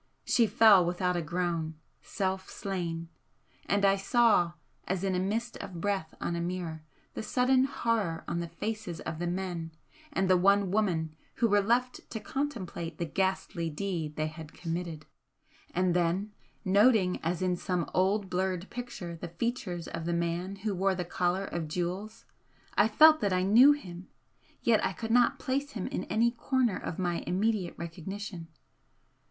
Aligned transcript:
She 0.25 0.47
fell 0.47 0.83
without 0.83 1.15
a 1.15 1.21
groan, 1.21 1.75
self 2.01 2.49
slain, 2.49 3.09
and 3.67 3.85
I 3.85 3.97
saw, 3.97 4.53
as 4.87 5.03
in 5.03 5.13
a 5.13 5.19
mist 5.19 5.57
of 5.57 5.79
breath 5.79 6.15
on 6.19 6.35
a 6.35 6.41
mirror, 6.41 6.81
the 7.13 7.21
sudden 7.21 7.65
horror 7.65 8.23
on 8.27 8.39
the 8.39 8.47
faces 8.47 8.99
of 9.01 9.19
the 9.19 9.27
men 9.27 9.69
and 10.11 10.27
the 10.27 10.37
one 10.37 10.71
woman 10.71 11.15
who 11.35 11.47
were 11.47 11.61
left 11.61 12.09
to 12.09 12.19
contemplate 12.19 12.97
the 12.97 13.05
ghastly 13.05 13.69
deed 13.69 14.15
they 14.15 14.25
had 14.25 14.53
committed. 14.53 15.05
And 15.71 15.93
then 15.95 16.31
noting 16.65 17.19
as 17.21 17.43
in 17.43 17.55
some 17.55 17.87
old 17.93 18.27
blurred 18.27 18.71
picture 18.71 19.15
the 19.17 19.27
features 19.27 19.87
of 19.87 20.05
the 20.05 20.13
man 20.13 20.55
who 20.55 20.73
wore 20.73 20.95
the 20.95 21.05
collar 21.05 21.45
of 21.45 21.67
jewels, 21.67 22.25
I 22.73 22.87
felt 22.87 23.19
that 23.19 23.33
I 23.33 23.43
knew 23.43 23.73
him 23.73 24.07
yet 24.63 24.83
I 24.83 24.93
could 24.93 25.11
not 25.11 25.37
place 25.37 25.73
him 25.73 25.85
in 25.85 26.05
any 26.05 26.31
corner 26.31 26.77
of 26.79 26.97
my 26.97 27.23
immediate 27.27 27.75
recognition. 27.77 28.47